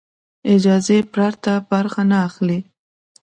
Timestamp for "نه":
2.11-2.17